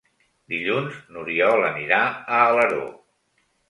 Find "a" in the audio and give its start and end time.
2.11-2.43